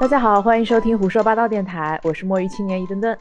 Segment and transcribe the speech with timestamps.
[0.00, 3.16] 大家好，欢迎收听胡说八道电台，我是摸鱼青年一墩墩。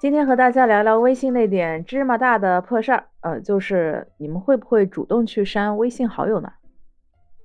[0.00, 6.50] 今天和大家聊聊微信那点芝麻大的破事儿，呃，就是你们会不会主动去删微信好友呢？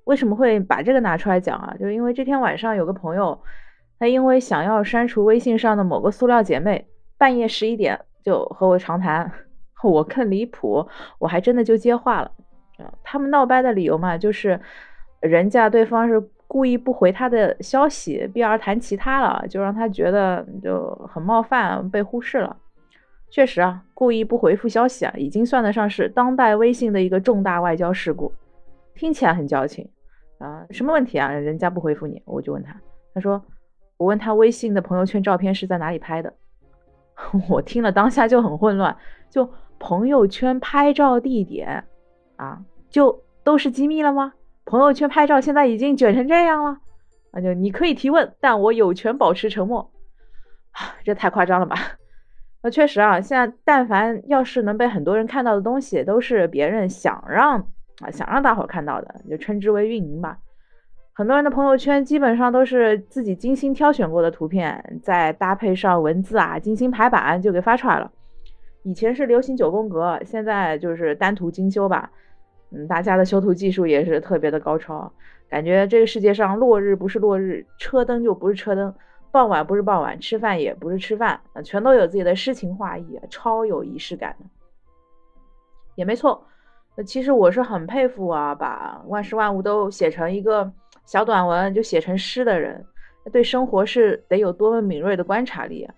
[0.06, 1.76] 为什么会把这个拿出来讲啊？
[1.78, 3.38] 就因为这天晚上有个朋友，
[4.00, 6.88] 他因为想要删除微信上的某个塑料姐妹，
[7.18, 9.30] 半夜十一点就和我长谈，
[9.84, 10.88] 我更离谱，
[11.20, 12.32] 我还真的就接话了。
[13.04, 14.58] 他们闹掰的理由嘛，就是
[15.20, 16.30] 人家对方是。
[16.48, 22.56] 故意不回他的消息，避而谈其他了，就让他觉得就很冒犯，被忽视了。
[23.30, 28.32] 确实啊，故意不回复消息啊，已经算得上是当代微信的一个重大外交事故。
[28.96, 29.88] 听起来很矫情
[30.38, 31.30] 啊，什么问题啊？
[31.30, 32.74] 人家不回复你，我就问他，
[33.14, 33.44] 他说
[33.98, 36.34] 我问他微信的朋友圈照片是在哪里拍的，
[37.50, 38.96] 我听了当下就很混乱，
[39.30, 41.84] 就朋友圈拍照地点
[42.38, 44.34] 啊，就都是机密了吗？
[44.68, 46.78] 朋友圈拍照现在已经卷成这样了，
[47.32, 49.90] 那就你可以提问，但我有权保持沉默。
[50.72, 51.78] 啊，这太夸张了吧？
[52.62, 57.58] 那确实啊，现在但凡要是能被很多人看到的东西，都是别人想让
[58.02, 60.38] 啊想让大伙看到的，就称之为运营吧。
[61.14, 68.12] 很多人的朋友圈基本上都是自己精心挑选过的图片，再搭配上文字啊，精心排版就给发出来了。
[68.84, 72.12] 以前是流行九宫格，现在就是单图精修吧。
[72.72, 75.12] 嗯，大家的修图技术也是特别的高超，
[75.50, 78.94] 感觉这个世界上落日不是落日，车灯就不是车灯，
[79.32, 84.46] 傍晚不是傍晚，吃饭也不是吃饭，全都有自己的诗情画意，超有仪式感的。
[85.96, 86.46] 也没错，
[86.96, 90.70] 那其实我是很佩服啊，把万事万物都写成一个
[91.06, 92.86] 小短文，就写成诗的人，
[93.32, 95.96] 对生活是得有多么敏锐的观察力啊。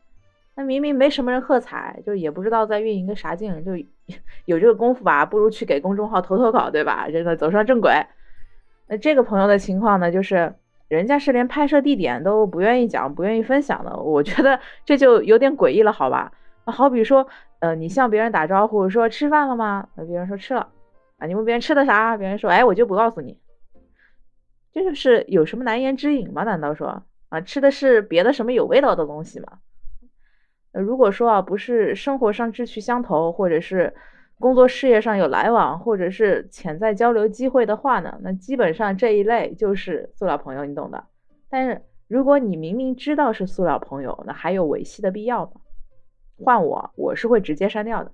[0.60, 3.72] 那明明没什么人喝彩，就也不知道在运营个啥劲，就
[4.44, 7.08] 有这个功夫吧，不如去给公众号投投稿，对吧？
[7.10, 7.94] 真的走上正轨。
[8.88, 10.54] 那这个朋友的情况呢，就是
[10.90, 16.34] 人家是连拍摄地点都不愿意讲、不愿意分享的，我觉得 这就有点诡异了，好吧？
[16.66, 17.26] 那好比说，
[17.60, 19.88] 呃，你向别人打招呼说吃饭了吗？
[19.96, 20.68] 那别人说吃了，
[21.20, 22.18] 啊，你问别人吃的啥？
[22.18, 23.40] 别人说，哎，我就不告诉你。
[24.74, 26.44] 这就是有什么难言之隐吗？
[26.44, 29.60] 难道说啊，吃的是别的什么有味道的东西吗？
[30.72, 33.92] 如果说啊，不是生活上志趣相投，或者是
[34.40, 41.04] 工作事业上有来往，或者是潜在交流机会的话呢，那基本上这一类就是塑料朋友，你懂的。
[41.50, 45.54] 但是如果你明明知道是塑料朋友，那还有维系的必要吗？
[46.38, 48.12] 换我，我是会直接删掉的。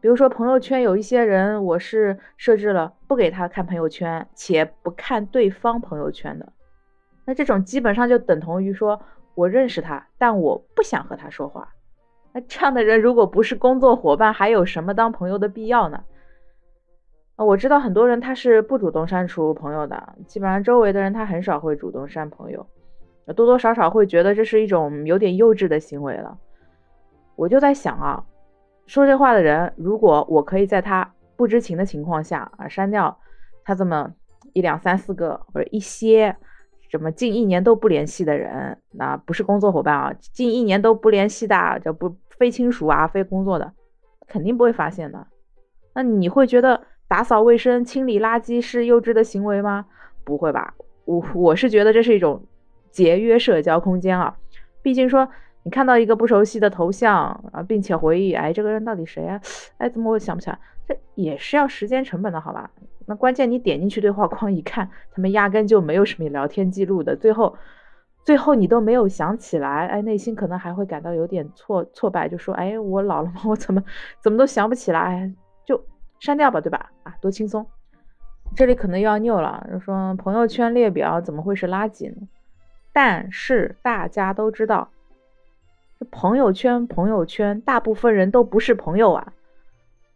[0.00, 6.52] 比如说朋友圈有一些人，我是设置了不给他看朋友圈，且不看对方朋友圈的，
[7.26, 8.98] 那这种基本上就等同于说。
[9.34, 11.68] 我认识他，但我不想和他说话。
[12.32, 16.04] 那这样的人，如果不是工作伙伴，还有什么当朋友的必要呢？
[17.36, 22.66] 啊我知道很多人他是不主动删除朋友的，基本上周围的人他很少会主动删朋友，
[23.34, 26.38] 多多少少会觉得这是一种有点幼稚的行为了。
[27.36, 28.22] 我就在想啊，
[28.86, 33.18] 说这话的人，如果我可以在他不知情的情况下啊删掉
[33.64, 34.12] 他这么
[34.52, 36.36] 一两三四个或者一些。
[36.92, 43.72] 什么近一年都不联系的人，那不是工作伙伴啊，近一年都不联系的，就不非亲属啊，非工作的，
[44.28, 45.26] 肯定不会发现的。
[45.94, 49.86] 那你会觉得打扫卫生、清理垃圾是幼稚的行为吗？
[50.22, 50.74] 不会吧，
[51.06, 52.44] 我我是觉得这是一种
[52.90, 54.36] 节约社交空间啊。
[54.82, 55.26] 毕竟说
[55.62, 57.16] 你看到一个不熟悉的头像
[57.54, 59.40] 啊，并且回忆，哎，这个人到底谁啊？
[59.78, 60.58] 哎，怎么我想不起来？
[60.86, 62.70] 这也是要时间成本的，好吧？
[63.06, 67.56] 那关键你点进去对话框一看，他们压根就没有什么聊天记录的，最后，
[68.24, 73.42] 最后你都没有想起来，哎，内心可能还会感到有点挫挫败，就说，哎，我老了吗？
[73.46, 73.82] 我怎么
[74.20, 75.32] 怎么都想不起来，
[75.66, 75.84] 就
[76.20, 76.90] 删掉吧，对吧？
[77.02, 77.66] 啊，多轻松。
[78.54, 82.28] 这里可能又要拗了，就说朋友圈列表怎么会是垃圾呢？
[82.92, 84.90] 但是大家都知道，
[86.10, 89.32] 朋友圈朋友圈，大部分人都不是朋友啊。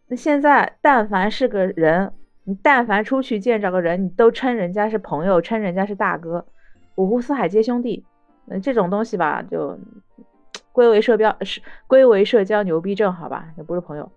[0.07, 2.13] 那现在但凡是个人。
[2.49, 6.45] 你但凡出去见着个人，你都称人家是朋友，称人家是大哥，
[6.95, 8.05] 五湖四海皆兄弟。
[8.45, 9.77] 那这种东西吧，就
[10.71, 13.49] 归为社标，是归为社交牛逼症，好吧？
[13.57, 14.09] 也不是朋友。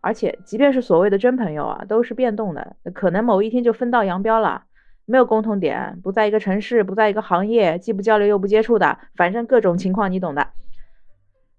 [0.00, 4.62] 而且，即便是所谓的真朋友啊，都是变动的，可能某一天就分道扬镳了，
[5.04, 10.46] 没有共同点，不在一个城市，不在一个行业，既不交流又不接触的，反正各种情况你懂的。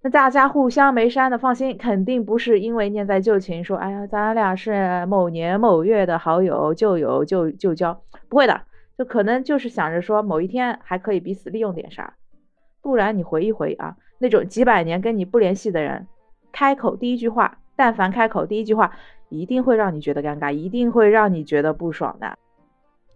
[0.03, 8.62] 那大家互相没删的，放心，肯定不是因为念在旧情，说哎呀，咱俩是某年某月的好友，旧友旧旧交，不会的，
[8.98, 12.15] 就可能就是想着说某一天还可以彼此利用点啥。
[12.81, 16.07] 不然你回忆回忆啊，那种几百年跟你不联系的人，
[16.51, 18.92] 开口第一句话，但凡开口第一句话，
[19.30, 22.36] 一定会让你觉得尴尬，一定会让你觉得不爽的。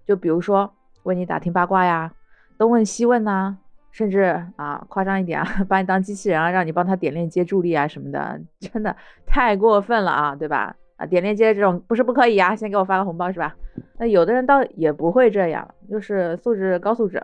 [0.05, 0.71] 就比如说
[1.01, 2.13] 问你打听八卦呀，
[2.59, 3.57] 东问西问呐，
[3.95, 4.23] 甚至
[4.57, 8.93] 啊夸张一点啊， 把你当机器人啊，让你帮他点链接助力啊什么的，真的
[9.25, 10.75] 太过分了啊，对吧？
[10.97, 13.55] 啊，点链接这种不是不可以啊，先给我发个红包是吧？
[13.97, 17.23] 那有的人倒也不会这样，就是素质高素质。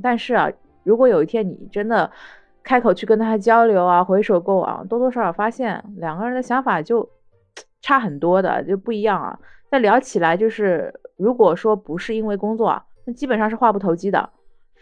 [0.00, 0.48] 但是啊，
[0.84, 2.08] 如果有一天你真的
[2.62, 7.08] 开口去跟他交流啊，回首过往，多多少少发现两个人的想法就
[7.80, 9.36] 差很多的，就不一样啊。
[9.72, 14.30] 那聊起来就是，如果说不是因为工作，那基本上是话不投机的。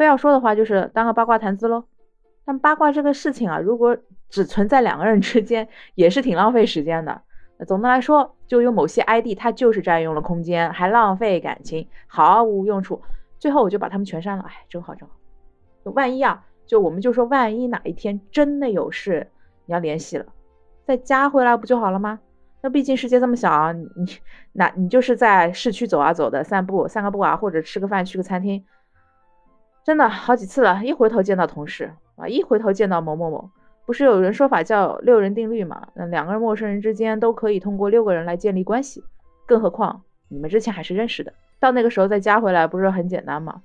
[0.00, 1.84] 非要说的话，就是当个八卦谈资喽。
[2.46, 3.94] 但八卦这个事情啊，如果
[4.30, 7.20] 只存在两个人之间，也是挺浪费时间的。
[7.66, 13.02] 总的来说，就有某些 ID，它就是占用了空间，还浪费感情，毫无用处。
[13.38, 14.44] 最后我就把他们全删了。
[14.48, 15.14] 哎，真好真好。
[15.92, 19.30] 万一啊，就我们就说万一哪一天真的有事，
[19.66, 20.24] 你要联系了，
[20.86, 22.20] 再加回来不就好了吗？
[22.62, 23.86] 那毕竟世界这么小，你
[24.52, 28.64] 那你就是在市区走啊走的，散步散个步啊，或者吃个饭去个餐厅，
[29.84, 33.50] 真的好几次了，一回头见到同事啊，一回头见到某某某。
[33.86, 35.88] 不是有人说法叫六人定律嘛？
[35.94, 39.02] 那两个人陌生人之间都可以通过六个人来建立关系，
[39.46, 43.62] 更何况你们之前还是认识的，到那个时候再加回来不是很简单吗？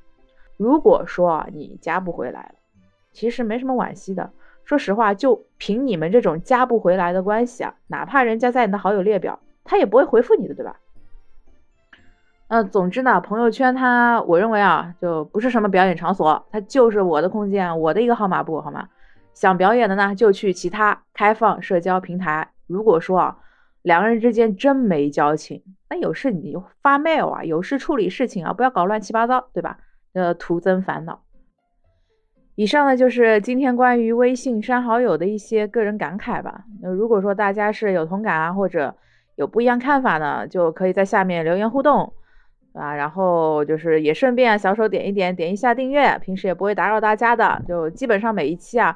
[0.57, 2.55] 如果说啊你加不回来了，
[3.11, 4.31] 其实没什么惋惜的。
[4.63, 10.79] 说实话，就凭你们这种加不回来的关系啊，哪怕人家在你的好友列表，他也不会回复你的，对吧？
[12.47, 18.87] 呃，总之呢，朋友圈它，我认为啊，就不是什么表演场所，它就是我的空间，我的一个号码布，好吗？
[19.33, 22.47] 想表演的呢，就去其他开放社交平台。
[22.67, 23.37] 如果说啊，
[23.81, 29.79] 两个人之间真没交情，那有事你就发 mail 啊，有事处理事情啊，不要搞乱七八糟，对吧？
[30.13, 31.21] 呃，徒增烦恼。
[32.53, 36.63] 以上呢就是今天关于微信删好友的一些个人感慨吧。
[36.81, 38.95] 那如果说大家是有同感啊，或者
[39.35, 42.13] 有不一样看法呢，就可以在下面留言互动
[42.75, 42.95] 啊。
[42.95, 47.61] 然后就是也顺便小手点一点，点一下订阅，平时也不会打扰大家的。
[47.67, 48.95] 就基本上每一期啊。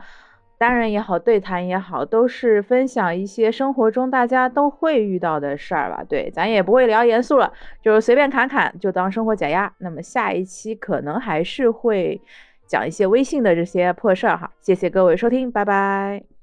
[0.59, 6.03] 单人也好，对谈也好，都是分享一些生活中大家都会遇到的事儿吧。
[6.03, 7.49] 对，咱也不会聊严肃了，
[7.81, 9.73] 就是随便侃侃，就当生活解压。
[9.77, 12.19] 那么下一期可能还是会
[12.67, 14.51] 讲一些微信的这些破事儿哈。
[14.59, 16.38] 谢谢各位收听，拜拜。